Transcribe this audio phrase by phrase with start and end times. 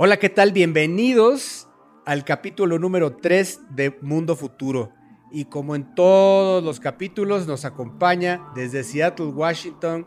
[0.00, 0.52] Hola, ¿qué tal?
[0.52, 1.66] Bienvenidos
[2.06, 4.92] al capítulo número 3 de Mundo Futuro.
[5.32, 10.06] Y como en todos los capítulos, nos acompaña desde Seattle, Washington,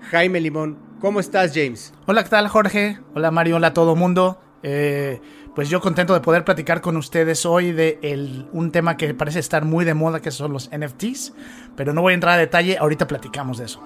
[0.00, 0.80] Jaime Limón.
[0.98, 1.94] ¿Cómo estás, James?
[2.06, 2.98] Hola, ¿qué tal, Jorge?
[3.14, 3.54] Hola, Mario.
[3.54, 4.40] Hola todo mundo.
[4.64, 5.20] Eh,
[5.54, 9.64] pues yo contento de poder platicar con ustedes hoy de un tema que parece estar
[9.64, 11.34] muy de moda, que son los NFTs,
[11.76, 13.80] pero no voy a entrar a detalle, ahorita platicamos de eso.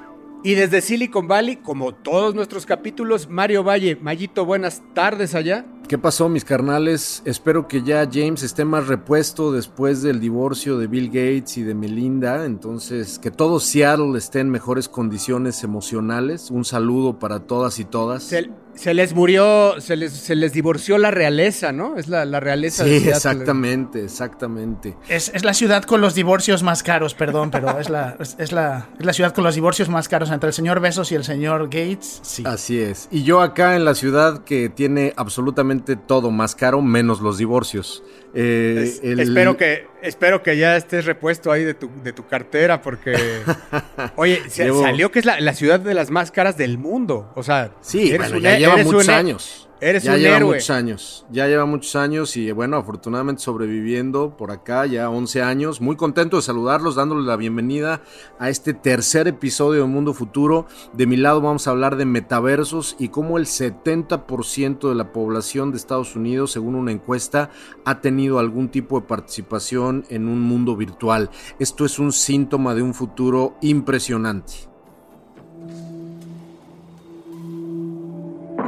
[0.47, 3.97] Y desde Silicon Valley, como todos nuestros capítulos, Mario Valle.
[3.97, 5.65] Mayito, buenas tardes allá.
[5.89, 7.23] ¿Qué pasó, mis carnales?
[7.27, 11.75] Espero que ya James esté más repuesto después del divorcio de Bill Gates y de
[11.75, 12.47] Melinda.
[12.47, 16.51] Entonces, que todo Seattle esté en mejores condiciones emocionales.
[16.51, 18.33] Un saludo para todas y todas.
[18.75, 21.97] Se les murió, se les, se les divorció la realeza, ¿no?
[21.97, 24.97] Es la, la realeza sí, exactamente, exactamente.
[25.09, 28.89] Es, es, la ciudad con los divorcios más caros, perdón, pero es la, es, la,
[28.99, 31.67] es la ciudad con los divorcios más caros entre el señor Besos y el señor
[31.67, 32.19] Gates.
[32.23, 32.43] Sí.
[32.45, 33.07] Así es.
[33.13, 38.03] Y yo acá en la ciudad que tiene absolutamente todo más caro, menos los divorcios.
[38.35, 43.15] Eh, espero, que, espero que ya estés repuesto ahí de tu, de tu cartera, porque.
[44.17, 47.33] Oye, salió que es la, la, ciudad de las más caras del mundo.
[47.37, 49.64] O sea, sí, eres ya lleva muchos años.
[49.85, 50.53] Eres ya un lleva héroe.
[50.55, 55.83] muchos años, ya lleva muchos años y bueno, afortunadamente sobreviviendo por acá ya 11 años.
[55.83, 58.01] Muy contento de saludarlos, dándoles la bienvenida
[58.39, 60.67] a este tercer episodio de Mundo Futuro.
[60.95, 65.71] De mi lado vamos a hablar de metaversos y cómo el 70% de la población
[65.71, 67.51] de Estados Unidos, según una encuesta,
[67.85, 71.29] ha tenido algún tipo de participación en un mundo virtual.
[71.59, 74.74] Esto es un síntoma de un futuro impresionante.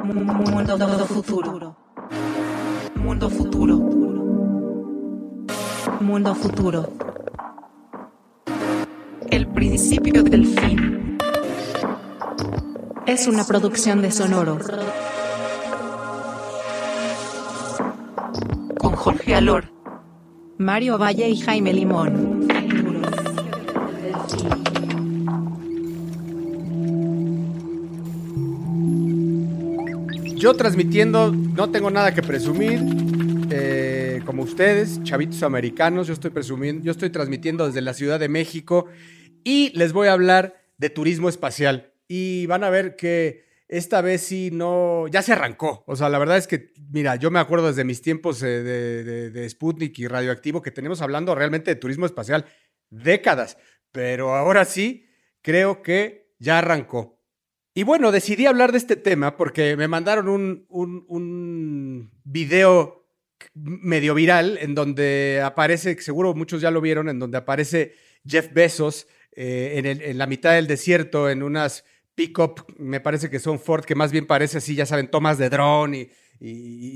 [0.07, 1.77] Mundo futuro.
[2.95, 3.77] Mundo futuro.
[6.01, 6.89] Mundo futuro.
[9.29, 11.19] El principio del fin.
[13.07, 14.59] Es una producción de Sonoro.
[18.79, 19.73] Con Jorge Alor,
[20.59, 22.36] Mario Valle y Jaime Limón.
[30.47, 32.79] Yo transmitiendo, no tengo nada que presumir.
[33.51, 38.29] Eh, como ustedes, chavitos americanos, yo estoy presumiendo, yo estoy transmitiendo desde la Ciudad de
[38.29, 38.87] México
[39.43, 41.95] y les voy a hablar de turismo espacial.
[42.07, 45.83] Y van a ver que esta vez sí no, ya se arrancó.
[45.89, 49.31] O sea, la verdad es que, mira, yo me acuerdo desde mis tiempos de, de,
[49.33, 52.45] de Sputnik y Radioactivo que tenemos hablando realmente de turismo espacial
[52.89, 53.59] décadas,
[53.91, 55.09] pero ahora sí
[55.43, 57.16] creo que ya arrancó.
[57.77, 63.07] Y bueno, decidí hablar de este tema porque me mandaron un, un, video
[63.53, 67.93] medio viral en donde aparece, seguro muchos ya lo vieron, en donde aparece
[68.27, 73.61] Jeff Bezos eh, en, la mitad del desierto en unas pick-up, me parece que son
[73.61, 76.09] Ford, que más bien parece así, ya saben, tomas de dron y,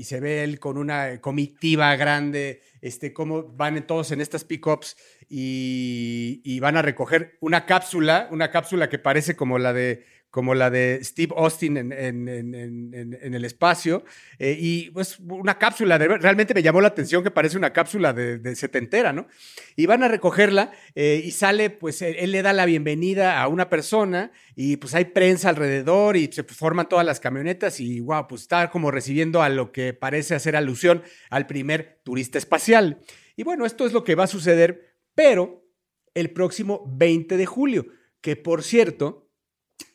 [0.03, 4.97] se ve él con una comitiva grande, este, cómo van todos en estas pick-ups
[5.29, 10.69] y van a recoger una cápsula, una cápsula que parece como la de como la
[10.69, 14.03] de Steve Austin en, en, en, en el espacio,
[14.39, 18.39] eh, y pues una cápsula, realmente me llamó la atención que parece una cápsula de,
[18.39, 19.27] de setentera, ¿no?
[19.75, 23.69] Y van a recogerla eh, y sale, pues él le da la bienvenida a una
[23.69, 28.41] persona y pues hay prensa alrededor y se forman todas las camionetas y wow, pues
[28.41, 33.01] está como recibiendo a lo que parece hacer alusión al primer turista espacial.
[33.35, 35.67] Y bueno, esto es lo que va a suceder, pero
[36.13, 37.87] el próximo 20 de julio,
[38.21, 39.30] que por cierto,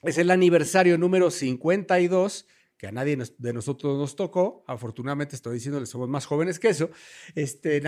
[0.03, 2.47] es el aniversario número 52,
[2.79, 4.65] que a nadie de nosotros nos tocó.
[4.67, 6.91] Afortunadamente estoy diciéndole, somos más jóvenes que eso.
[7.35, 7.81] Este,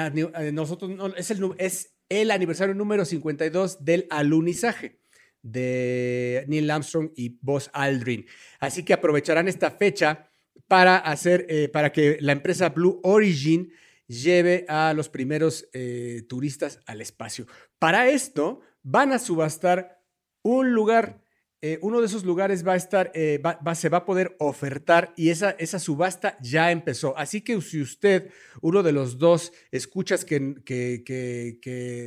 [0.53, 5.01] nosotros, es, el, es el aniversario número 52 del alunizaje
[5.43, 8.27] de Neil Armstrong y Buzz Aldrin.
[8.61, 10.29] Así que aprovecharán esta fecha
[10.67, 13.73] para hacer, eh, para que la empresa Blue Origin
[14.07, 17.47] lleve a los primeros eh, turistas al espacio.
[17.79, 20.03] Para esto van a subastar
[20.43, 21.21] un lugar
[21.60, 24.37] eh, uno de esos lugares va a estar, eh, va, va, se va a poder
[24.38, 27.16] ofertar y esa, esa subasta ya empezó.
[27.19, 30.38] Así que si usted, uno de los dos escuchas que,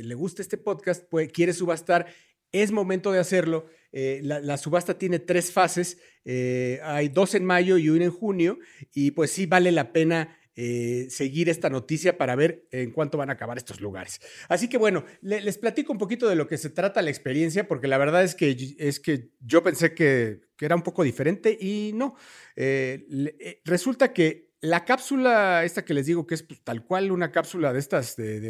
[0.04, 2.06] le gusta este podcast, pues, quiere subastar,
[2.52, 3.66] es momento de hacerlo.
[3.92, 8.10] Eh, la, la, subasta tiene tres fases, eh, hay dos en mayo y una en
[8.10, 8.58] junio,
[8.94, 13.30] y pues sí vale la pena eh, seguir esta noticia para ver en cuánto van
[13.30, 14.20] a acabar estos lugares.
[14.48, 17.66] Así que bueno, le, les platico un poquito de lo que se trata la experiencia,
[17.66, 21.56] porque la verdad es que, es que yo pensé que, que era un poco diferente
[21.58, 22.16] y no.
[22.54, 27.10] Eh, le, resulta que la cápsula, esta que les digo que es pues, tal cual
[27.12, 28.40] una cápsula de estas de,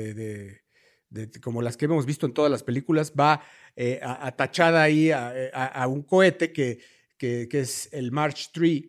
[1.08, 3.44] de, como las que hemos visto en todas las películas, va
[3.76, 6.80] eh, atachada ahí a, un cohete que,
[7.16, 8.82] que, que, es el March 3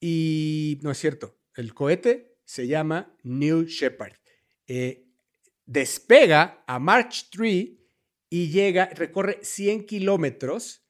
[0.00, 4.12] y no es cierto, el cohete se llama New Shepard.
[4.66, 5.06] Eh,
[5.64, 7.70] despega a March 3
[8.28, 10.84] y llega, recorre 100 kilómetros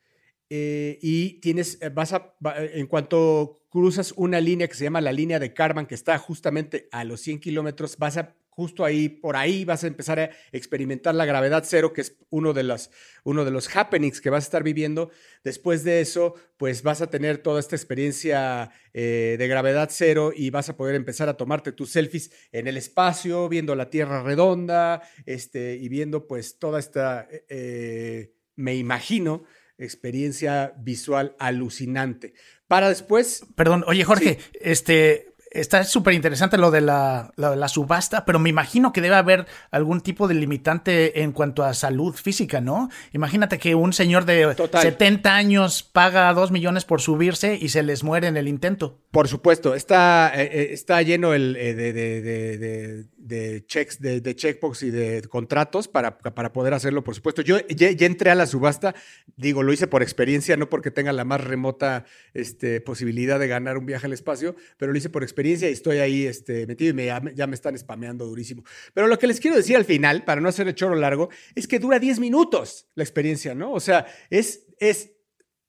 [0.50, 5.12] eh, y tienes, eh, vas a, en cuanto cruzas una línea que se llama la
[5.12, 9.34] línea de Karman, que está justamente a los 100 kilómetros, vas a justo ahí, por
[9.36, 12.90] ahí vas a empezar a experimentar la gravedad cero, que es uno de, las,
[13.24, 15.10] uno de los happenings que vas a estar viviendo.
[15.42, 20.50] Después de eso, pues vas a tener toda esta experiencia eh, de gravedad cero y
[20.50, 25.02] vas a poder empezar a tomarte tus selfies en el espacio, viendo la Tierra redonda,
[25.24, 29.44] este, y viendo pues toda esta, eh, eh, me imagino,
[29.78, 32.34] experiencia visual alucinante.
[32.68, 33.46] Para después...
[33.56, 38.90] Perdón, oye Jorge, este, Está súper interesante lo de la, la, subasta, pero me imagino
[38.90, 42.88] que debe haber algún tipo de limitante en cuanto a salud física, ¿no?
[43.12, 48.02] Imagínate que un señor de 70 años paga 2 millones por subirse y se les
[48.02, 48.98] muere en el intento.
[49.10, 54.34] Por supuesto, está, eh, eh, está lleno el, eh, de, de, de, de, checks, de,
[54.34, 57.42] checkbox y de contratos para, para poder hacerlo, por supuesto.
[57.42, 58.94] Yo ya, entré a la subasta,
[59.36, 62.04] digo, lo hice por experiencia, no porque tenga la más remota
[62.34, 65.98] este, posibilidad de ganar un viaje al espacio, pero lo hice por experiencia y estoy
[65.98, 68.64] ahí este, metido y me, ya me están spameando durísimo.
[68.92, 71.68] Pero lo que les quiero decir al final, para no hacer el choro largo, es
[71.68, 73.72] que dura 10 minutos la experiencia, ¿no?
[73.72, 75.12] O sea, es, es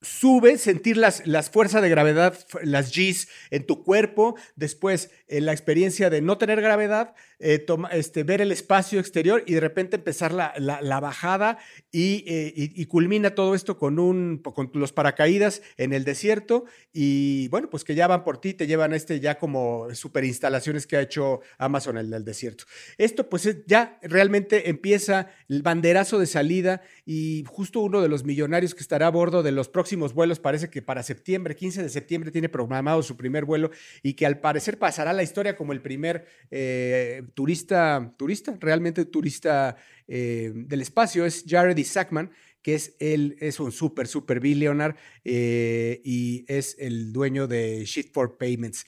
[0.04, 5.52] sube, sentir las, las fuerzas de gravedad, las Gs en tu cuerpo, después eh, la
[5.52, 10.32] experiencia de no tener gravedad, eh, este, ver el espacio exterior y de repente empezar
[10.32, 11.58] la, bajada
[11.92, 14.42] eh, y, culmina todo esto con, un,
[14.74, 18.92] los paracaídas en el desierto y bueno, pues que ya van por ti, te llevan
[18.92, 22.64] este ya como super instalaciones que ha hecho Amazon en el desierto.
[22.98, 28.74] Esto pues ya realmente empieza el banderazo de salida y justo uno de los millonarios
[28.74, 32.30] que estará a bordo de los próximos vuelos, parece que para septiembre, 15 de septiembre
[32.30, 33.70] tiene programado su primer vuelo
[34.02, 39.76] y que al parecer pasará la historia como el primer eh, turista, turista, realmente turista
[40.06, 42.30] eh, del espacio, es Jared Isaacman,
[42.62, 44.94] que es él, es un súper, súper billionaire
[45.24, 48.86] eh, y es el dueño de Shit for Payments.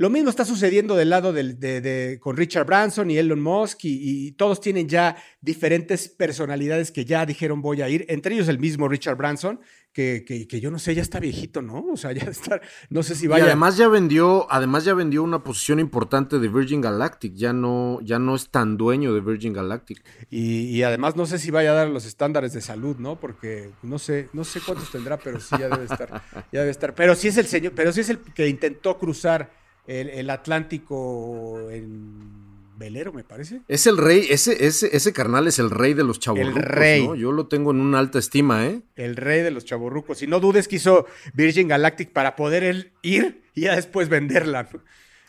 [0.00, 4.58] Lo mismo está sucediendo del lado de, con Richard Branson y Elon Musk y, todos
[4.58, 9.18] tienen ya diferentes personalidades que ya dijeron voy a ir, entre ellos el mismo Richard
[9.18, 9.60] Branson,
[9.92, 11.84] que, que, yo no sé, ya está viejito, ¿no?
[11.92, 13.44] O sea, ya está, no sé si vaya.
[13.44, 17.98] Y además ya vendió, además ya vendió una posición importante de Virgin Galactic, ya no,
[18.02, 20.02] ya no es tan dueño de Virgin Galactic.
[20.30, 23.18] Y, y además no sé si vaya a dar los estándares de salud, ¿no?
[23.18, 26.22] Porque no sé, no sé cuántos tendrá, pero sí ya debe estar,
[26.52, 26.94] ya debe estar.
[26.94, 29.50] Pero sí es el señor, pero sí es el que intentó cruzar
[29.86, 32.49] el, Atlántico en
[32.80, 33.60] velero, me parece.
[33.68, 37.06] Es el rey, ese, ese, ese carnal es el rey de los chavorrucos, el rey.
[37.06, 37.14] ¿no?
[37.14, 38.82] Yo lo tengo en una alta estima, ¿eh?
[38.96, 40.22] El rey de los chavorrucos.
[40.22, 44.68] Y no dudes que hizo Virgin Galactic para poder él ir y ya después venderla.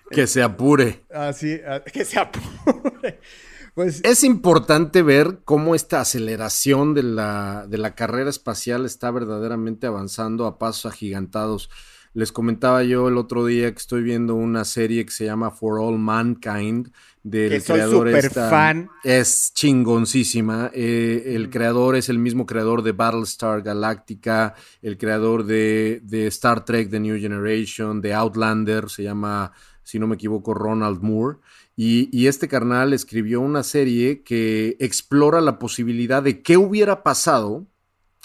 [0.10, 1.04] Que se apure.
[1.14, 3.20] Así, ah, que se apure.
[3.74, 9.88] Pues, es importante ver cómo esta aceleración de la, de la carrera espacial está verdaderamente
[9.88, 11.70] avanzando a pasos agigantados.
[12.14, 15.80] Les comentaba yo el otro día que estoy viendo una serie que se llama For
[15.80, 16.92] All Mankind
[17.24, 18.90] del que creador soy fan.
[19.02, 20.72] es chingoncísima.
[20.74, 26.90] Eh, el creador es el mismo creador de Battlestar Galactica, el creador de, Star Trek
[26.90, 31.38] The New Generation, de Outlander, se llama, si no me equivoco, Ronald Moore.
[31.78, 37.68] Y, y, este carnal escribió una serie que explora la posibilidad de qué hubiera pasado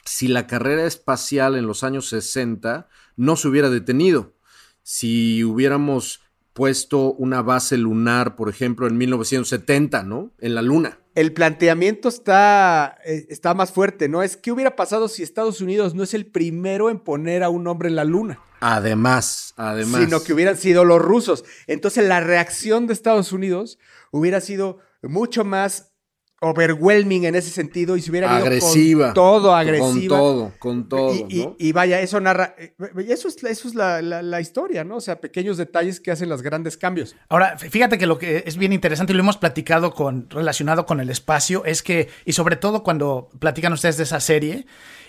[0.05, 4.35] si la carrera espacial en los años 60 no se hubiera detenido.
[4.83, 6.21] Si hubiéramos
[6.53, 10.33] puesto una base lunar, por ejemplo, en 1970, ¿no?
[10.39, 11.01] En la Luna.
[11.15, 14.23] El planteamiento está, eh, está más fuerte, ¿no?
[14.23, 17.67] Es qué hubiera pasado si Estados Unidos no es el primero en poner a un
[17.67, 18.41] hombre en la Luna.
[18.61, 20.01] Además, además.
[20.01, 21.45] Sino que hubieran sido los rusos.
[21.67, 23.79] Entonces la reacción de Estados Unidos
[24.11, 25.93] hubiera sido mucho más
[26.41, 29.91] overwhelming en ese sentido y se hubiera agresiva, con todo agresiva.
[29.91, 31.15] Con todo, con todo.
[31.29, 32.75] Y, vaya, eso narra, eh,
[33.09, 34.97] eso es, eso es la, historia, ¿no?
[34.97, 37.17] O sea, pequeños detalles que hacen los grandes cambios.
[37.29, 41.01] Ahora, fíjate que lo que es bien interesante y lo hemos platicado con, relacionado con
[41.01, 44.67] el espacio, es que, y sobre todo cuando platican ustedes de esa serie,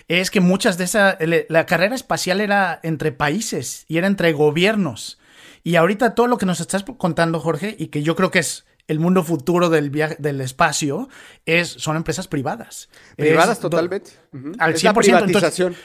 [0.08, 1.18] es que muchas de esa,
[1.48, 5.18] la carrera espacial era entre países y era entre gobiernos.
[5.62, 8.64] Y ahorita todo lo que nos estás contando, Jorge, y que yo creo que es
[8.88, 11.08] el mundo futuro del viaje del espacio
[11.46, 12.88] es son empresas privadas.
[13.16, 14.12] Privadas totalmente.
[14.58, 15.76] Al 100%.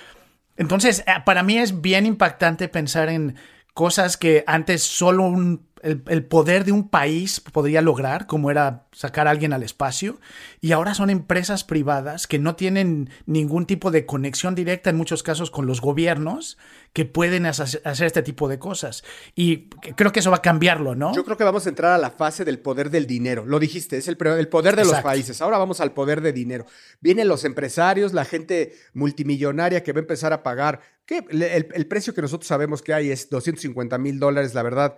[0.56, 3.36] Entonces, eh, para mí es bien impactante pensar en
[3.74, 9.28] cosas que antes solo un el, poder de un país podría lograr, como era sacar
[9.28, 10.20] a alguien al espacio,
[10.62, 15.24] y ahora son empresas privadas que no tienen ningún tipo de conexión directa en muchos
[15.24, 16.58] casos con los gobiernos
[16.94, 19.04] que pueden hacer este tipo de cosas.
[19.36, 21.14] Y creo que eso va a cambiarlo, ¿no?
[21.14, 23.46] Yo creo que vamos a entrar a la fase del poder del dinero.
[23.46, 25.42] Lo dijiste, es el, el poder de los países.
[25.42, 26.66] Ahora vamos al poder de dinero.
[27.02, 30.80] Vienen los empresarios, la gente multimillonaria que va a empezar a pagar.
[31.10, 34.98] el, el precio que nosotros sabemos que hay es 250 mil dólares, la verdad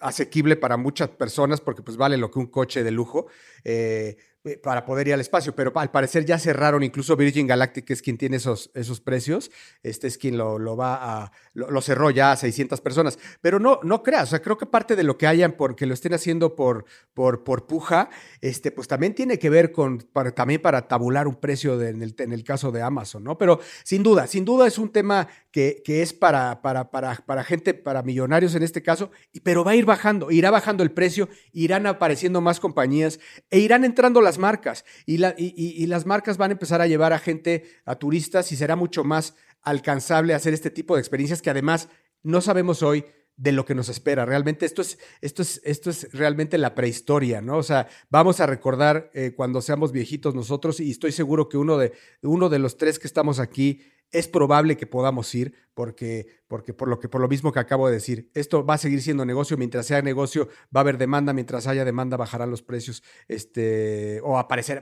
[0.00, 3.26] asequible para muchas personas porque pues vale lo que un coche de lujo.
[3.64, 4.16] Eh, eh,
[4.62, 8.00] para poder ir al espacio, pero al parecer ya cerraron, incluso Virgin Galactic, que es
[8.00, 9.50] quien tiene esos, esos precios,
[9.82, 13.80] este es quien lo, lo va a, lo, cerró ya a 600 personas, pero no,
[13.82, 16.56] no creas, o sea, creo que parte de lo que hayan, porque lo estén haciendo
[16.56, 18.08] por, por, por puja,
[18.40, 19.98] este, pues también tiene que ver con,
[20.34, 23.36] también para tabular un precio en, el, en, el, caso de Amazon, ¿no?
[23.36, 27.44] Pero sin duda, sin duda es un tema que, que es para, para, para, para
[27.44, 29.10] gente, para millonarios en este caso,
[29.42, 33.20] pero va a ir bajando, irá bajando el precio, irán apareciendo más compañías
[33.50, 37.18] e irán entrando las las marcas y, las marcas van a empezar a llevar a
[37.18, 41.88] gente, a turistas y será mucho más alcanzable hacer este tipo de experiencias que además
[42.22, 43.04] no sabemos hoy
[43.36, 44.24] de lo que nos espera.
[44.24, 47.56] Realmente esto es, esto es, esto es realmente la prehistoria, ¿no?
[47.56, 51.76] O sea, vamos a recordar eh, cuando seamos viejitos nosotros y estoy seguro que uno
[51.76, 53.80] de, uno de los tres que estamos aquí
[54.12, 57.86] es probable que podamos ir porque, porque por, lo que, por lo mismo que acabo
[57.86, 61.32] de decir, esto va a seguir siendo negocio, mientras sea negocio va a haber demanda,
[61.32, 64.80] mientras haya demanda bajarán los precios este, o aparecer,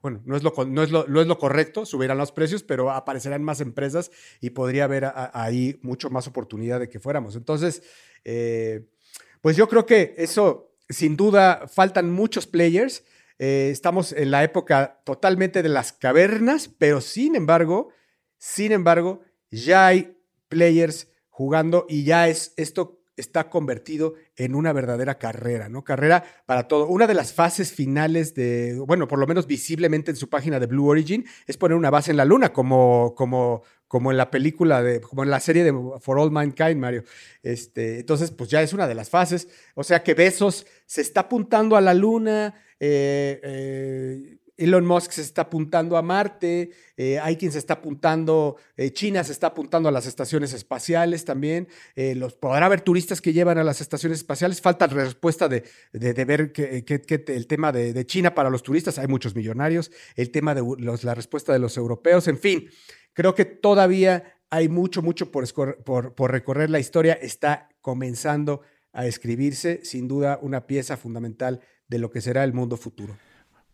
[0.00, 2.90] bueno, no es, lo, no, es lo, no es lo correcto, subirán los precios, pero
[2.90, 4.10] aparecerán más empresas
[4.40, 7.36] y podría haber ahí mucho más oportunidad de que fuéramos.
[7.36, 7.82] Entonces,
[8.24, 8.86] eh,
[9.40, 13.04] pues yo creo que eso, sin duda, faltan muchos players.
[13.38, 17.90] Eh, estamos en la época totalmente de las cavernas, pero sin embargo,
[18.38, 20.16] sin embargo, ya hay
[20.48, 25.84] players jugando y ya es esto está convertido en una verdadera carrera, ¿no?
[25.84, 26.86] Carrera para todo.
[26.86, 30.66] Una de las fases finales de, bueno, por lo menos visiblemente en su página de
[30.66, 34.82] Blue Origin, es poner una base en la luna, como, como, como en la película
[34.82, 37.04] de, como en la serie de For All Mankind, Mario.
[37.42, 39.48] Este, entonces, pues ya es una de las fases.
[39.74, 42.54] O sea que Besos se está apuntando a la luna.
[42.78, 48.56] Eh, eh, Elon Musk se está apuntando a Marte, eh, hay quien se está apuntando,
[48.76, 53.20] eh, China se está apuntando a las estaciones espaciales también, eh, los, podrá haber turistas
[53.20, 56.84] que llevan a las estaciones espaciales, falta respuesta de, de, ver que,
[57.28, 60.62] el tema de, China para los turistas, hay muchos millonarios, el tema de
[61.02, 62.70] la respuesta de los europeos, en fin,
[63.12, 65.52] creo que todavía hay mucho, mucho por,
[65.84, 72.10] por recorrer, la historia está comenzando a escribirse, sin duda una pieza fundamental de lo
[72.10, 73.16] que será el mundo futuro.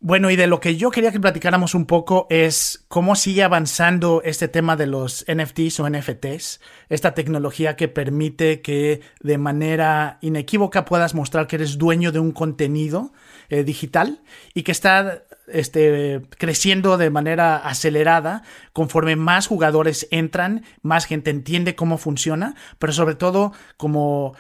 [0.04, 4.21] Bueno, y de lo que yo quería que platicáramos un poco es cómo sigue avanzando
[4.25, 10.85] este tema de los NFTs o NFTs, esta tecnología que permite que de manera inequívoca
[10.87, 13.12] puedas mostrar que eres dueño de un contenido
[13.49, 14.23] eh, digital
[14.54, 18.42] y que está este, creciendo de manera acelerada
[18.73, 24.35] conforme más jugadores entran, más gente entiende cómo funciona, pero sobre todo como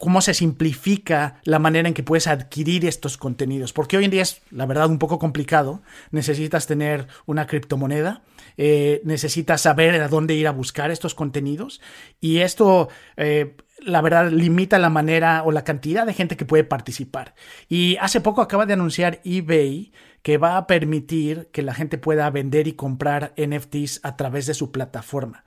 [0.00, 3.74] cómo se simplifica la manera en que puedes adquirir estos contenidos.
[3.74, 5.82] Porque hoy en día es, la verdad, un poco complicado.
[6.10, 8.22] Necesitas tener una criptomoneda,
[8.56, 11.82] eh, necesitas saber a dónde ir a buscar estos contenidos.
[12.18, 12.88] Y esto,
[13.18, 17.34] eh, la verdad, limita la manera o la cantidad de gente que puede participar.
[17.68, 19.92] Y hace poco acaba de anunciar eBay
[20.22, 24.54] que va a permitir que la gente pueda vender y comprar NFTs a través de
[24.54, 25.44] su plataforma.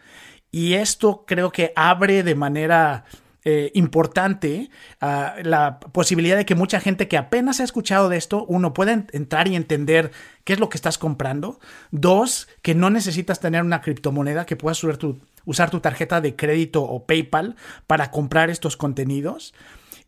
[0.51, 3.05] Y esto creo que abre de manera
[3.45, 4.69] eh, importante
[5.01, 9.05] ah, la posibilidad de que mucha gente que apenas ha escuchado de esto, uno, pueda
[9.11, 10.11] entrar y entender
[10.43, 11.59] qué es lo que estás comprando.
[11.91, 16.35] Dos, que no necesitas tener una criptomoneda, que puedas usar tu, usar tu tarjeta de
[16.35, 19.53] crédito o PayPal para comprar estos contenidos.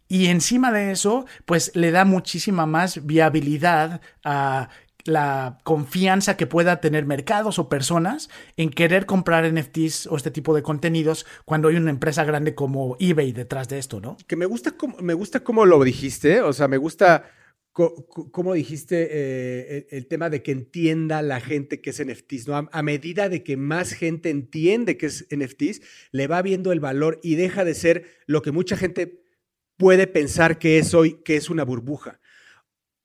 [0.07, 4.69] Y encima de eso, pues le da muchísima más viabilidad a
[5.05, 10.55] la confianza que pueda tener mercados o personas en querer comprar NFTs o este tipo
[10.55, 14.17] de contenidos cuando hay una empresa grande como eBay detrás de esto, ¿no?
[14.27, 17.25] Que me gusta cómo, me gusta cómo lo dijiste, o sea, me gusta
[17.75, 22.69] cómo dijiste eh, el, tema de que entienda la gente que es NFTs, ¿no?
[22.71, 25.81] A, medida de que más gente entiende que es NFTs,
[26.11, 29.21] le va viendo el valor y deja de ser lo que mucha gente
[29.75, 32.21] puede pensar que es hoy, que es una burbuja.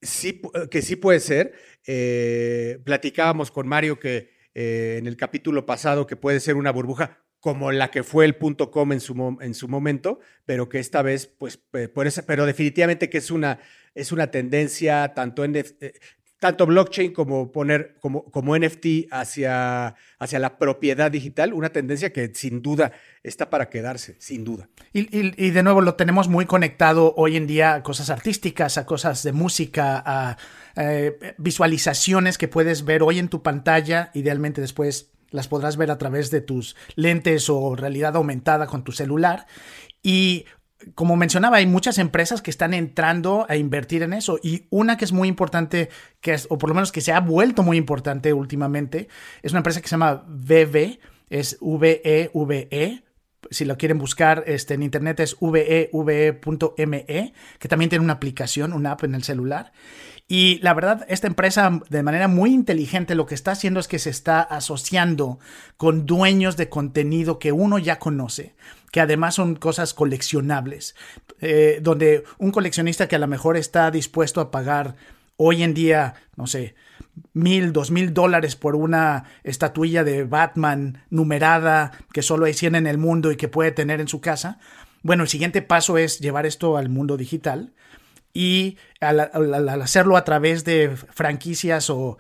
[0.02, 0.40] Sí,
[0.71, 1.52] que sí puede ser,
[1.87, 7.25] eh, platicábamos con Mario que eh, en el capítulo pasado que puede ser una burbuja
[7.41, 11.01] como la que fue el punto com en su, en su momento, pero que esta
[11.01, 13.61] vez, pues, por eso, pero definitivamente que es una,
[13.95, 15.65] es una tendencia tanto en...
[16.41, 22.33] Tanto blockchain como poner como, como NFT hacia, hacia la propiedad digital, una tendencia que
[22.35, 22.93] sin duda
[23.23, 24.69] está para quedarse, sin duda.
[24.93, 29.23] Y, de nuevo lo tenemos muy conectado hoy en día a cosas artísticas, a cosas
[29.23, 30.37] de música, a
[30.77, 35.99] eh, visualizaciones que puedes ver hoy en tu pantalla, idealmente después las podrás ver a
[35.99, 39.47] través de tus lentes o realidad aumentada con tu celular.
[40.03, 40.47] Y
[40.95, 45.05] como mencionaba, hay muchas empresas que están entrando a invertir en eso y una que
[45.05, 48.33] es muy importante, que es, o por lo menos que se ha vuelto muy importante
[48.33, 49.09] últimamente,
[49.43, 52.69] es una empresa que se llama VV, es V-E-V-E.
[52.71, 53.05] e
[53.51, 58.73] si lo quieren buscar este, en internet es veve.me, e, que también tiene una aplicación,
[58.73, 59.73] una app en el celular.
[60.29, 63.99] Y la verdad, esta empresa de manera muy inteligente lo que está haciendo es que
[63.99, 65.41] se está asociando
[65.77, 68.55] con dueños de contenido que uno ya conoce,
[68.91, 70.95] que además son cosas coleccionables,
[71.41, 74.97] eh, donde un coleccionista que a lo mejor está dispuesto a pagar
[75.37, 76.75] hoy en día, no sé,
[77.33, 82.87] mil, dos mil dólares por una estatuilla de Batman numerada que solo hay 100 en
[82.87, 84.59] el mundo y que puede tener en su casa.
[85.03, 87.73] Bueno, el siguiente paso es llevar esto al mundo digital
[88.33, 89.21] y al,
[89.81, 92.19] hacerlo a través de franquicias o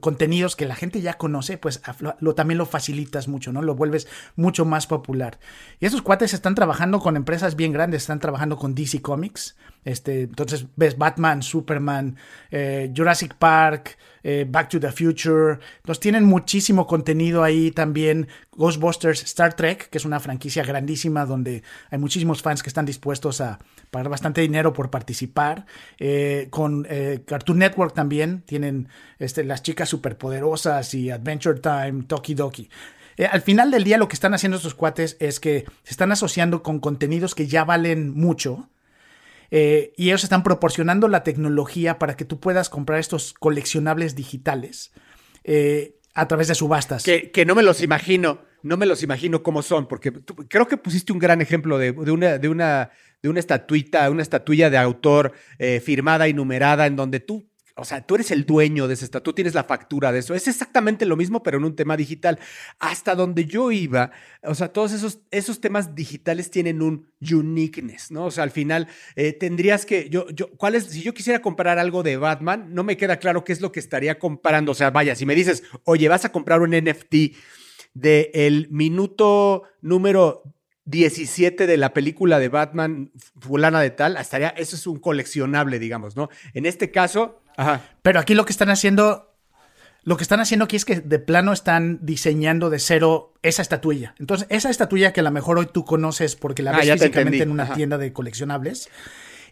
[0.00, 1.80] contenidos que la gente ya conoce, pues
[2.20, 3.62] lo, también lo facilitas mucho, ¿no?
[3.62, 4.06] Lo vuelves
[4.36, 5.38] mucho más popular.
[5.78, 9.56] Y estos cuates están trabajando con empresas bien grandes, están trabajando con DC Comics.
[9.84, 12.16] Este, entonces ves Batman, Superman,
[12.50, 15.58] eh, Jurassic Park, eh, Back to the Future.
[15.86, 18.28] Nos tienen muchísimo contenido ahí también.
[18.52, 23.40] Ghostbusters, Star Trek, que es una franquicia grandísima donde hay muchísimos fans que están dispuestos
[23.40, 23.58] a
[23.90, 25.66] pagar bastante dinero por participar.
[25.98, 32.34] Eh, con eh, Cartoon Network también tienen este, las chicas superpoderosas y Adventure Time, Toki
[32.34, 32.68] Doki.
[33.30, 36.62] al final del día lo que están haciendo estos cuates es que se están asociando
[36.62, 38.68] con contenidos que ya valen mucho
[39.50, 44.92] eh, y ellos están proporcionando la tecnología para que tú puedas comprar estos coleccionables digitales
[45.44, 47.04] eh, a través de subastas.
[47.04, 50.12] Que, no me los imagino, no me los imagino cómo son, porque
[50.48, 52.90] creo que pusiste un gran ejemplo de, una, de, una,
[53.22, 57.49] de una estatuita, una estatuilla de autor eh, firmada y numerada en donde tú
[57.80, 60.34] o sea, tú eres el dueño de ese estado, tú tienes la factura de eso.
[60.34, 62.38] Es exactamente lo mismo, pero en un tema digital.
[62.78, 64.10] Hasta donde yo iba,
[64.42, 68.26] o sea, todos esos, esos temas digitales tienen un uniqueness, ¿no?
[68.26, 70.80] O sea, al final eh, tendrías que, yo, yo, ¿cuál?
[70.80, 73.80] Si yo quisiera comprar algo de Batman, no me queda claro qué es lo que
[73.80, 74.72] estaría comprando.
[74.72, 77.14] O sea, vaya, si me dices, oye, vas a comprar un NFT
[77.94, 80.42] de el minuto número
[80.90, 86.16] 17 de la película de Batman fulana de tal, estaría, eso es un coleccionable, digamos,
[86.16, 86.28] ¿no?
[86.52, 87.42] En este caso,
[88.02, 89.34] pero aquí lo que están haciendo,
[90.02, 94.14] lo que están haciendo aquí es que de plano están diseñando de cero esa estatuilla.
[94.18, 97.42] Entonces, esa estatuilla que a lo mejor hoy tú conoces porque la ah, ves físicamente
[97.42, 98.88] en una tienda de coleccionables,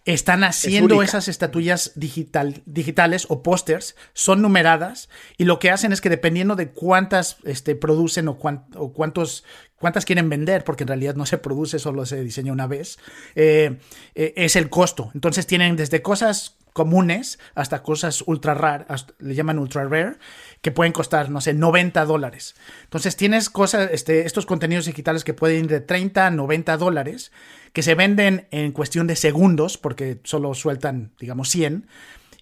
[0.04, 6.00] están haciendo esas estatuillas digital, digitales o pósters, son numeradas y lo que hacen es
[6.00, 8.38] que dependiendo de cuántas este, producen o,
[8.76, 9.44] o, cuántos,
[9.76, 12.98] cuántas quieren vender, porque en realidad no se produce, solo se diseña una vez,
[13.34, 13.78] eh,
[14.14, 15.10] eh, es el costo.
[15.14, 20.16] Entonces tienen desde cosas comunes hasta cosas ultra raras, le llaman ultra rare,
[20.62, 22.54] que pueden costar, no sé, 90 dólares.
[22.84, 27.32] Entonces tienes cosas, este, estos contenidos digitales que pueden ir de 30 a 90 dólares,
[27.72, 31.86] que se venden en cuestión de segundos, porque solo sueltan, digamos, 100,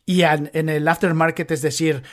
[0.08, 2.04] y en el aftermarket, es decir,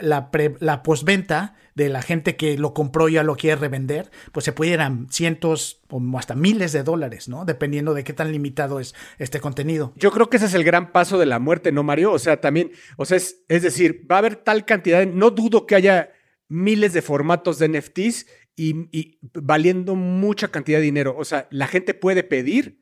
[0.00, 4.44] la, la postventa de la gente que lo compró y ya lo quiere revender, pues
[4.44, 4.78] se puede
[5.10, 7.44] cientos o hasta miles de dólares, ¿no?
[7.44, 9.92] Dependiendo de qué tan limitado es este contenido.
[9.96, 12.12] Yo creo que ese es el gran paso de la muerte, ¿no, Mario?
[12.12, 15.66] O sea, también, o sea, es, es decir, va a haber tal cantidad, no dudo
[15.66, 16.12] que haya
[16.48, 21.16] miles de formatos de NFTs y, y valiendo mucha cantidad de dinero.
[21.18, 22.80] O sea, la gente puede pedir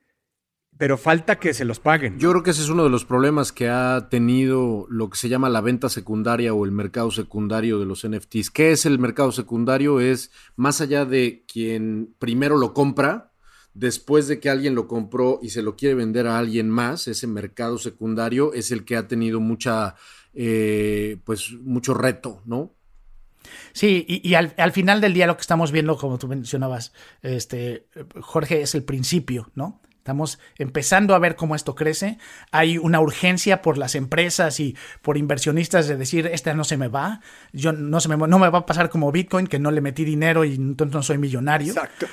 [0.78, 2.18] pero falta que se los paguen.
[2.18, 5.28] Yo creo que ese es uno de los problemas que ha tenido lo que se
[5.28, 8.50] llama la venta secundaria o el mercado secundario de los NFTs.
[8.50, 9.98] ¿Qué es el mercado secundario?
[9.98, 13.32] Es más allá de quien primero lo compra,
[13.74, 17.26] después de que alguien lo compró y se lo quiere vender a alguien más, ese
[17.26, 19.96] mercado secundario es el que ha tenido mucha,
[20.32, 22.74] eh, pues mucho reto, ¿no?
[23.72, 27.86] Sí, y, al, al, final del día lo que estamos viendo, como tú mencionabas, este,
[28.20, 29.80] Jorge, es el principio, ¿no?
[30.08, 32.16] Estamos empezando a ver cómo esto crece.
[32.50, 36.88] Hay una urgencia por las empresas y por inversionistas de decir, esta no se me
[36.88, 37.20] va,
[37.52, 40.06] yo no, se me, no me va a pasar como Bitcoin, que no le metí
[40.06, 41.74] dinero y entonces no soy millonario.
[41.74, 42.06] Exacto.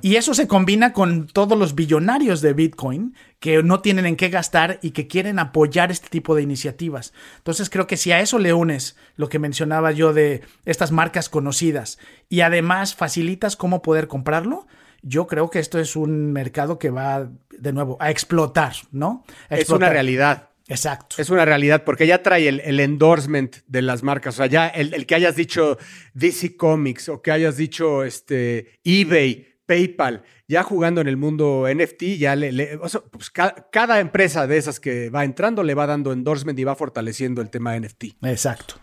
[0.00, 4.28] Y eso se combina con todos los billonarios de Bitcoin que no tienen en qué
[4.28, 7.12] gastar y que quieren apoyar este tipo de iniciativas.
[7.38, 11.28] Entonces creo que si a eso le unes lo que mencionaba yo de estas marcas
[11.28, 14.68] conocidas y además facilitas cómo poder comprarlo,
[15.02, 19.24] yo creo que esto es un mercado que va, de nuevo, a explotar, ¿no?
[19.48, 20.48] es una realidad.
[20.68, 21.16] Exacto.
[21.18, 24.34] Es una realidad porque ya trae el, el endorsement de las marcas.
[24.34, 25.78] O sea, ya el, el, que hayas dicho
[26.14, 32.02] DC Comics o que hayas dicho este, eBay, PayPal, ya jugando en el mundo NFT,
[32.18, 35.74] ya le, le o sea, pues ca cada empresa de esas que va entrando le
[35.74, 38.04] va dando endorsement y va fortaleciendo el tema NFT.
[38.22, 38.76] Exacto.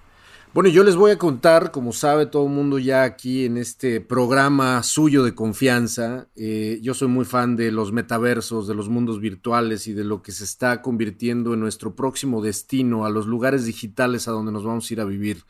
[0.58, 4.02] Bueno, yo les voy a contar, como sabe todo el mundo ya aquí en este
[4.02, 9.22] programa suyo de confianza, eh, yo soy muy fan de los metaversos, de los mundos
[9.22, 13.65] virtuales y de lo que se está convirtiendo en nuestro próximo destino, a los lugares
[13.65, 15.43] digitales a donde nos vamos a ir a vivir.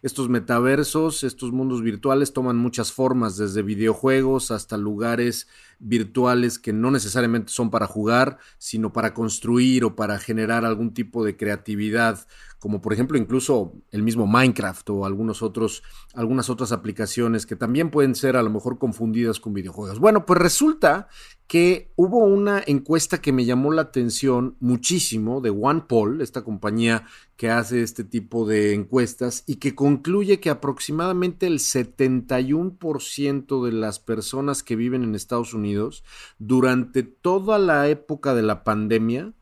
[0.00, 5.46] Estos metaversos, estos mundos virtuales toman muchas formas, desde videojuegos hasta lugares
[5.78, 11.24] virtuales que no necesariamente son para jugar, sino para construir o para generar algún tipo
[11.24, 12.26] de creatividad,
[12.58, 15.82] como por ejemplo incluso el mismo Minecraft o algunos otros,
[16.14, 19.98] algunas otras aplicaciones que también pueden ser a lo mejor confundidas con videojuegos.
[19.98, 21.08] Bueno, pues resulta
[21.46, 27.04] que hubo una encuesta que me llamó la atención muchísimo de OnePoll, esta compañía
[27.36, 33.98] que hace este tipo de encuestas y que concluye que aproximadamente el 71% de las
[33.98, 36.02] personas que viven en Estados Unidos
[36.38, 39.34] durante toda la época de la pandemia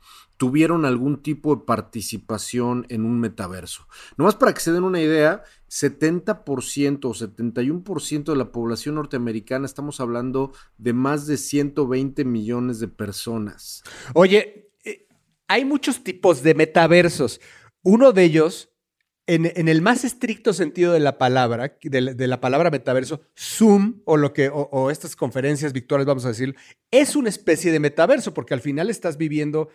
[0.43, 3.87] tuvieron algún tipo de participación en un metaverso.
[4.17, 10.01] Nomás para que se den una idea, 70% o 71% de la población norteamericana, estamos
[10.01, 13.85] hablando de más de 120 millones de personas.
[14.15, 15.07] Oye, eh,
[15.47, 17.41] hay muchos tipos de metaversos.
[17.85, 18.71] Uno de ellos,
[19.29, 24.17] en, el más estricto sentido de la palabra, de, de la palabra metaverso, Zoom o,
[24.17, 26.57] lo que, o, o estas conferencias virtuales, vamos a decir,
[26.91, 29.69] es una especie de metaverso porque al final estás viviendo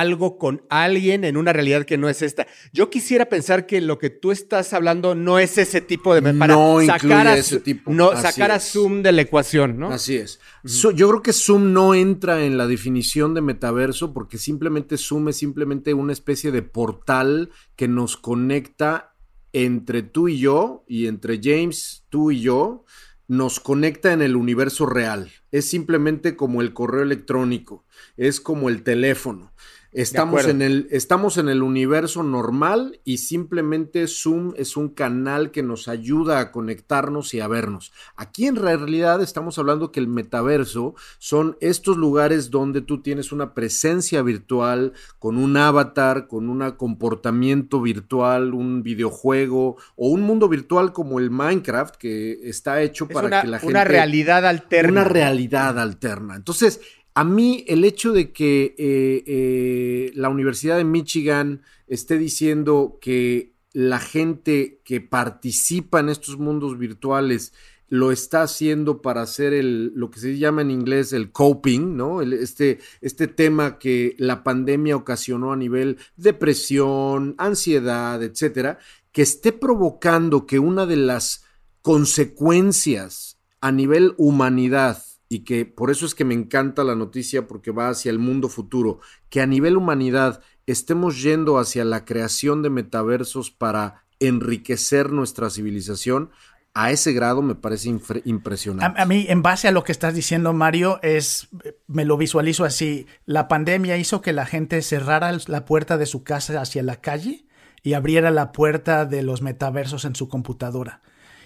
[0.00, 2.46] algo con alguien en una realidad que no es esta.
[2.72, 6.54] Yo quisiera pensar que lo que tú estás hablando no es ese tipo de para
[6.54, 7.90] no sacar a ese tipo.
[7.92, 8.56] no Así sacar es.
[8.56, 9.90] a Zoom de la ecuación, ¿no?
[9.90, 10.40] Así es.
[10.62, 10.70] Uh -huh.
[10.70, 15.28] so, yo creo que Zoom no entra en la definición de metaverso porque simplemente Zoom
[15.28, 19.14] es simplemente una especie de portal que nos conecta
[19.52, 22.84] entre tú y yo y entre James, tú y yo
[23.28, 25.30] nos conecta en el universo real.
[25.50, 27.84] Es simplemente como el correo electrónico,
[28.16, 29.52] es como el teléfono.
[29.94, 35.62] Estamos en, el, estamos en el universo normal y simplemente Zoom es un canal que
[35.62, 37.92] nos ayuda a conectarnos y a vernos.
[38.16, 43.54] Aquí en realidad estamos hablando que el metaverso son estos lugares donde tú tienes una
[43.54, 50.92] presencia virtual con un avatar, con un comportamiento virtual, un videojuego o un mundo virtual
[50.92, 53.72] como el Minecraft que está hecho es para una, que la gente...
[53.72, 54.90] Una realidad alterna.
[54.90, 56.34] Una realidad alterna.
[56.34, 56.80] Entonces,
[57.14, 63.54] a mí el hecho de que eh, eh, la Universidad de Michigan esté diciendo que
[63.72, 67.52] la gente que participa en estos mundos virtuales
[67.88, 72.22] lo está haciendo para hacer el, lo que se llama en inglés el coping, ¿no?
[72.22, 78.78] Este, este tema que la pandemia ocasionó a nivel depresión, ansiedad, etcétera,
[79.12, 81.44] que esté provocando que una de las
[81.82, 87.70] consecuencias a nivel humanidad y que por eso es que me encanta la noticia porque
[87.70, 92.70] va hacia el mundo futuro, que a nivel humanidad estemos yendo hacia la creación de
[92.70, 96.30] metaversos para enriquecer nuestra civilización,
[96.74, 97.88] a ese grado me parece
[98.24, 99.00] impresionante.
[99.00, 101.48] A, mí, en base a lo que estás diciendo, Mario, es,
[101.86, 103.06] me lo visualizo así.
[103.26, 107.46] La pandemia hizo que la gente cerrara la puerta de su casa hacia la calle
[107.84, 111.00] y abriera la puerta de los metaversos en su computadora.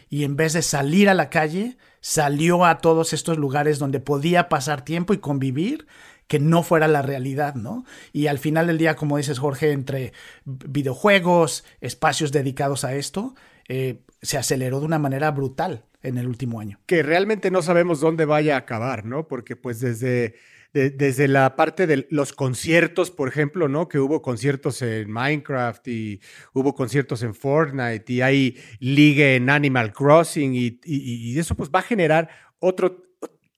[0.09, 4.49] Y en vez de salir a la calle, salió a todos estos lugares donde podía
[4.49, 5.87] pasar tiempo y convivir
[6.29, 7.85] que no fuera la realidad, ¿no?
[8.13, 10.13] Y al final del día, como dices Jorge, entre
[10.45, 13.35] videojuegos, espacios dedicados a esto,
[13.67, 16.79] eh, se aceleró de una manera brutal en el último año.
[16.87, 19.27] Que realmente no sabemos dónde vaya a acabar, ¿no?
[19.27, 20.35] Porque pues desde,
[20.73, 23.89] de, desde la parte de los conciertos, por ejemplo, ¿no?
[23.89, 26.21] Que hubo conciertos en Minecraft y
[26.53, 31.81] hubo conciertos en Fortnite y hay liga en Animal Crossing y, y eso pues va
[31.81, 32.29] a generar
[32.59, 33.08] otro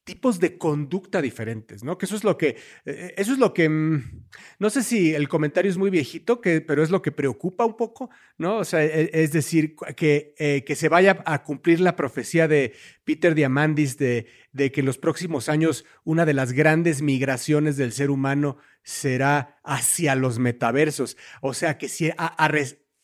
[0.03, 1.97] tipos de conducta diferentes, ¿no?
[1.97, 4.23] Que eso es lo que, eh, eso es lo que, mm,
[4.59, 7.77] no sé si el comentario es muy viejito, que, pero es lo que preocupa un
[7.77, 8.57] poco, ¿no?
[8.57, 12.73] O sea, es, es decir, que, eh, que se vaya a cumplir la profecía de
[13.03, 17.91] Peter Diamandis de, de que en los próximos años una de las grandes migraciones del
[17.91, 21.15] ser humano será hacia los metaversos.
[21.41, 22.49] O sea, que si a,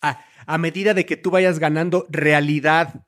[0.01, 3.07] a medida de que tú vayas ganando realidad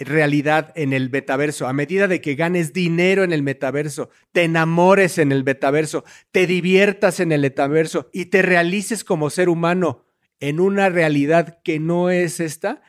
[0.00, 5.18] realidad en el metaverso, a medida de que ganes dinero en el metaverso, te enamores
[5.18, 10.06] en el metaverso, te diviertas en el metaverso y te realices como ser humano
[10.40, 12.82] en una realidad que no es esta,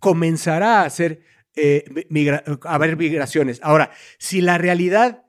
[0.00, 1.22] comenzará a hacer
[1.54, 1.84] eh,
[2.64, 3.60] haber migraciones.
[3.62, 5.24] Ahora, si la realidad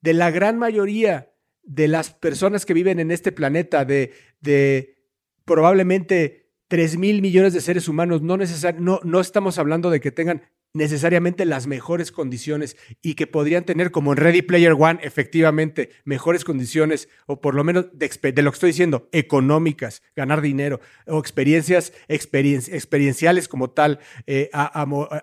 [0.00, 4.96] de la gran mayoría de las personas que viven en este planeta, de, de
[5.44, 6.37] probablemente
[6.68, 10.42] 3 mil millones de seres humanos, no, necesar, no, no estamos hablando de que tengan
[10.74, 16.44] necesariamente las mejores condiciones y que podrían tener, como en Ready Player One, efectivamente, mejores
[16.44, 21.18] condiciones, o por lo menos de, de lo que estoy diciendo, económicas, ganar dinero, o
[21.18, 24.50] experiencias experienciales como tal, eh,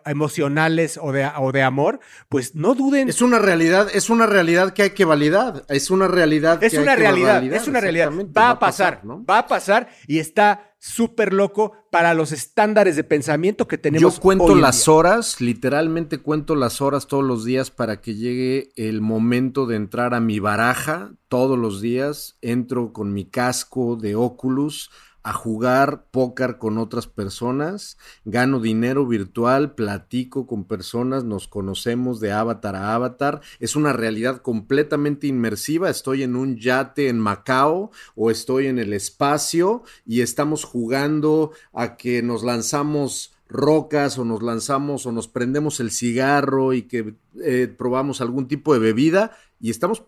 [0.05, 3.07] emocionales o de, o de amor, pues no duden.
[3.07, 6.95] Es una realidad, es una realidad que hay que validar, es una realidad es una
[6.95, 8.11] realidad, es una realidad.
[8.35, 13.67] Va, a pasar, va a pasar y está súper loco para los estándares de pensamiento
[13.67, 14.15] que tenemos.
[14.15, 19.01] Yo cuento las horas, literalmente cuento las horas todos los días para que llegue el
[19.01, 22.37] momento de entrar a mi baraja todos los días.
[22.41, 24.91] Entro con mi casco de Oculus
[25.25, 32.31] a jugar póker con otras personas, gano dinero virtual, platico con personas, nos conocemos de
[32.31, 38.29] avatar a avatar, es una realidad completamente inmersiva, estoy en un yate en Macao o
[38.29, 45.07] estoy en el espacio y estamos jugando a que nos lanzamos rocas o nos lanzamos
[45.07, 50.03] o nos prendemos el cigarro y que eh, probamos algún tipo de bebida y estamos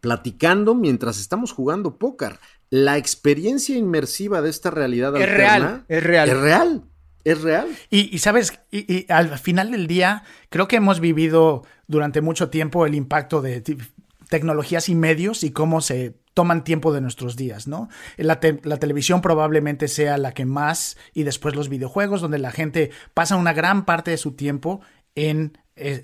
[0.00, 2.38] platicando mientras estamos jugando póker
[2.74, 6.28] la experiencia inmersiva de esta realidad es real, es real.
[6.28, 6.82] Es real.
[7.22, 7.68] Es real.
[7.88, 12.96] Y, sabes, y, al final del día, creo que hemos vivido durante mucho tiempo el
[12.96, 13.62] impacto de
[14.28, 17.88] tecnologías y medios y cómo se toman tiempo de nuestros días, ¿no?
[18.16, 22.90] La, la, televisión probablemente sea la que más y después los videojuegos, donde la gente
[23.14, 24.80] pasa una gran parte de su tiempo
[25.14, 26.02] en, eh,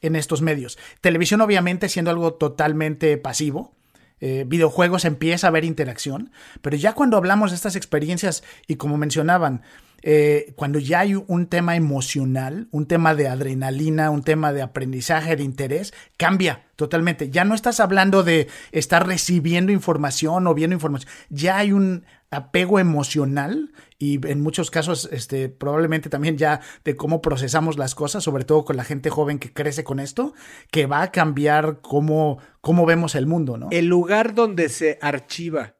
[0.00, 0.78] en estos medios.
[1.02, 3.76] Televisión obviamente siendo algo totalmente pasivo,
[4.20, 6.30] eh, videojuegos empieza a haber interacción,
[6.62, 9.62] pero ya cuando hablamos de estas experiencias y como mencionaban,
[10.02, 15.36] eh, cuando ya hay un tema emocional, un tema de adrenalina, un tema de aprendizaje,
[15.36, 17.30] de interés, cambia totalmente.
[17.30, 22.78] Ya no estás hablando de estar recibiendo información o viendo información, ya hay un apego
[22.78, 28.44] emocional y en muchos casos este, probablemente también ya de cómo procesamos las cosas, sobre
[28.44, 30.32] todo con la gente joven que crece con esto,
[30.70, 33.68] que va a cambiar cómo, cómo vemos el mundo, ¿no?
[33.70, 35.74] El lugar donde se archiva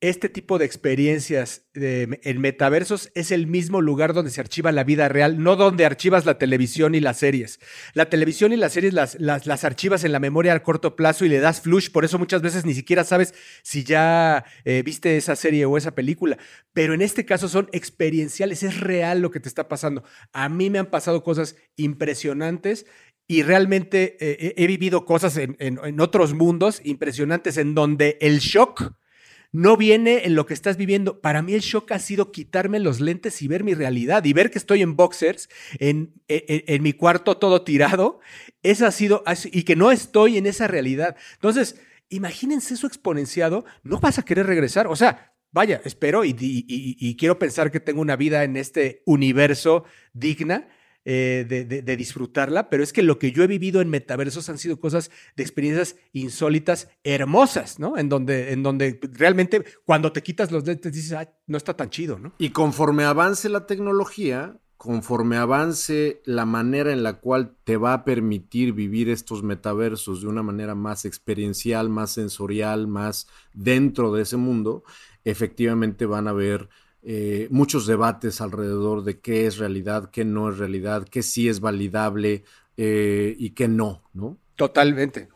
[0.00, 5.10] este tipo de experiencias en metaversos es el mismo lugar donde se archiva la vida
[5.10, 7.60] real, no donde archivas la televisión y las series.
[7.92, 11.28] La televisión y las series las, las, archivas en la memoria a corto plazo y
[11.28, 15.36] le das flush, por eso muchas veces ni siquiera sabes si ya eh, viste esa
[15.36, 16.38] serie o esa película.
[16.72, 20.02] Pero en este caso son experienciales, es real lo que te está pasando.
[20.32, 22.86] A mí me han pasado cosas impresionantes
[23.26, 28.94] y realmente eh, he vivido cosas en, en otros mundos impresionantes en donde el shock
[29.52, 31.20] no viene en lo que estás viviendo.
[31.20, 34.50] Para mí el shock ha sido quitarme los lentes y ver mi realidad y ver
[34.50, 38.20] que estoy en boxers, en, en, mi cuarto todo tirado.
[38.62, 41.16] Eso ha sido, y que no estoy en esa realidad.
[41.34, 44.86] Entonces, imagínense eso exponenciado, no vas a querer regresar.
[44.86, 50.68] O sea, vaya, espero y quiero pensar que tengo una vida en este universo digna
[51.12, 54.78] eh, de, disfrutarla, pero es que lo que yo he vivido en metaversos han sido
[54.78, 57.98] cosas de experiencias insólitas, hermosas, ¿no?
[57.98, 61.18] En donde, en donde realmente cuando te quitas los lentes dices,
[61.48, 62.32] no está tan chido, ¿no?
[62.38, 68.04] Y conforme avance la tecnología, conforme avance la manera en la cual te va a
[68.04, 74.36] permitir vivir estos metaversos de una manera más experiencial, más sensorial, más dentro de ese
[74.36, 74.84] mundo,
[75.24, 76.68] efectivamente van a haber
[77.02, 81.60] eh, muchos debates alrededor de qué es realidad, qué no es realidad, qué sí es
[81.60, 82.44] validable
[82.76, 84.36] eh, y qué no, ¿no?
[84.56, 85.28] Totalmente.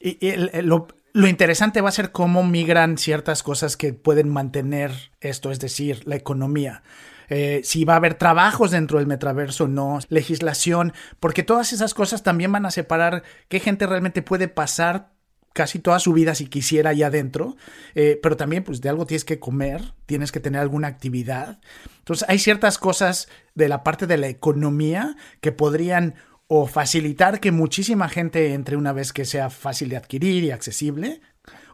[0.00, 0.18] Y,
[0.62, 0.88] lo,
[1.28, 6.16] interesante va a ser cómo migran ciertas cosas que pueden mantener esto, es decir, la
[6.16, 6.82] economía.
[7.28, 11.94] Eh, si va a haber trabajos dentro del metaverso o no, legislación, porque todas esas
[11.94, 15.12] cosas también van a separar qué gente realmente puede pasar
[15.52, 17.56] casi toda su vida si quisiera allá adentro,
[17.94, 21.60] eh, pero también pues de algo tienes que comer, tienes que tener alguna actividad.
[21.98, 26.14] Entonces hay ciertas cosas de la parte de la economía que podrían
[26.46, 31.20] o facilitar que muchísima gente entre una vez que sea fácil de adquirir y accesible,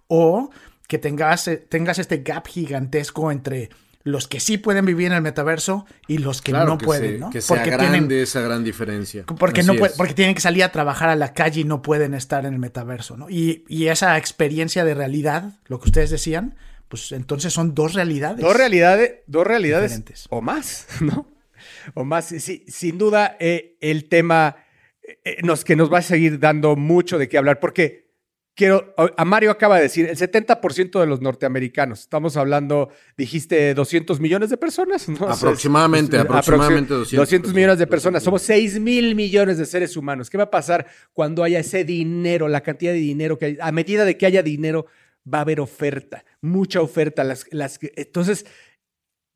[0.07, 0.51] o
[0.87, 3.71] que tengas, tengas este gap gigantesco entre
[4.05, 7.31] los que sí pueden vivir en el metaverso y los que no pueden, ¿no?
[7.31, 9.25] Que sea porque grande tienen, esa gran diferencia.
[9.25, 12.47] Porque, no porque tienen que salir a trabajar a la calle y no pueden estar
[12.47, 13.29] en el metaverso, ¿no?
[13.29, 16.57] Y, esa experiencia de realidad, lo que ustedes decían,
[16.89, 18.41] pues entonces son dos realidades.
[18.41, 21.27] Dos realidades, dos realidades o más, ¿no?
[21.95, 22.27] O más.
[22.27, 24.57] Sí, sin duda, eh, el tema
[25.25, 28.08] eh, nos, que nos va a seguir dando mucho de qué hablar, porque
[28.59, 34.19] quiero, a Mario acaba de decir, el 70% de los norteamericanos, estamos hablando, dijiste 200
[34.19, 35.29] millones de personas, ¿no?
[35.29, 40.29] Aproximadamente, aproximadamente 200, 200 millones de personas, somos 6 mil millones de seres humanos.
[40.29, 43.71] ¿Qué va a pasar cuando haya ese dinero, la cantidad de dinero que hay, a
[43.71, 44.87] medida de que haya dinero,
[45.33, 47.23] va a haber oferta, mucha oferta.
[47.23, 48.45] Las, las, entonces,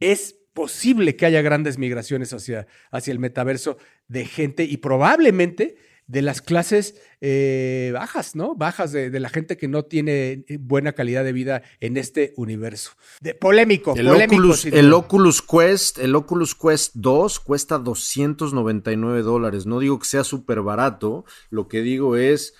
[0.00, 6.22] es posible que haya grandes migraciones hacia, hacia el metaverso de gente y probablemente de
[6.22, 8.54] las clases eh, bajas, ¿no?
[8.54, 12.34] Bajas de, de, la gente que no tiene eh, buena calidad de vida en este
[12.36, 12.92] universo.
[13.20, 14.34] De, polémico, el polémico.
[14.34, 19.66] Oculus, el Oculus Quest, el Oculus Quest 2 cuesta 299 dólares.
[19.66, 22.54] No digo que sea súper barato, lo que digo es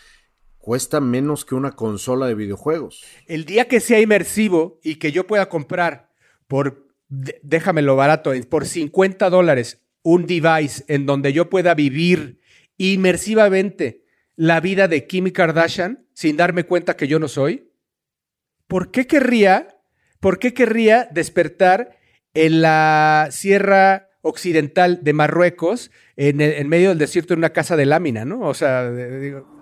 [0.58, 3.02] cuesta menos que una consola de videojuegos.
[3.26, 6.10] El día que sea inmersivo y que yo pueda comprar
[6.46, 12.40] por, déjamelo barato, por 50 dólares un device en donde yo pueda vivir
[12.90, 14.04] inmersivamente
[14.36, 17.70] la vida de Kim Kardashian sin darme cuenta que yo no soy?
[18.66, 19.78] ¿Por qué querría,
[20.20, 21.98] por qué querría despertar
[22.34, 27.76] en la sierra occidental de Marruecos, en, el, en medio del desierto, en una casa
[27.76, 28.40] de lámina, ¿no?
[28.40, 29.52] O sea, digo,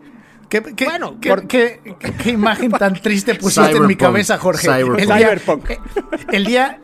[0.51, 1.47] ¿Qué, qué, bueno, qué, por...
[1.47, 1.81] qué,
[2.23, 4.67] qué, imagen tan triste pusiste Cyberpunk, en mi cabeza, Jorge.
[4.67, 5.71] Cyberpunk.
[5.71, 5.79] El día,
[6.33, 6.81] el día,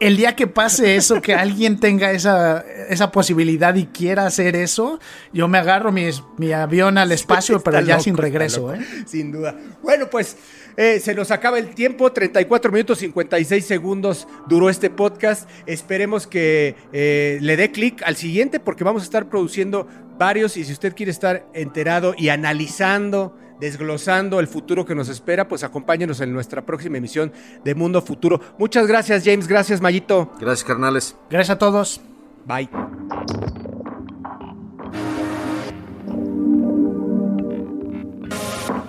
[0.00, 4.98] el día que pase eso, que alguien tenga esa, esa posibilidad y quiera hacer eso,
[5.32, 6.08] yo me agarro mi,
[6.38, 8.74] mi avión al espacio, sí, pero ya loco, sin regreso.
[8.74, 8.80] ¿eh?
[9.06, 9.54] Sin duda.
[9.82, 10.36] Bueno, pues
[10.76, 15.48] eh, se nos acaba el tiempo, 34 minutos 56 segundos duró este podcast.
[15.66, 19.86] Esperemos que eh, le dé clic al siguiente porque vamos a estar produciendo
[20.18, 25.46] varios y si usted quiere estar enterado y analizando desglosando el futuro que nos espera,
[25.46, 27.32] pues acompáñenos en nuestra próxima emisión
[27.64, 28.40] de Mundo Futuro.
[28.58, 29.46] Muchas gracias, James.
[29.46, 30.32] Gracias, Mayito.
[30.40, 31.16] Gracias, carnales.
[31.28, 32.00] Gracias a todos.
[32.46, 32.68] Bye.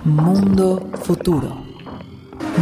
[0.04, 1.64] Mundo Futuro.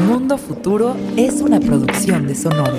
[0.05, 2.77] Mundo Futuro es una producción de Sonoro.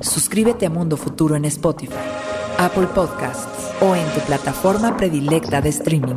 [0.00, 1.94] Suscríbete a Mundo Futuro en Spotify,
[2.58, 6.16] Apple Podcasts o en tu plataforma predilecta de streaming.